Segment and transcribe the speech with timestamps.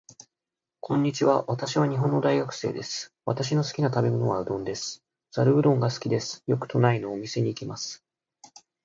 [0.79, 1.45] こんにちは。
[1.47, 3.13] 私は日本の大学生です。
[3.23, 5.03] 私の好きな食べ物はうどんです。
[5.31, 6.41] ざるうどんが好きです。
[6.47, 8.03] よく都内のお店に行きます。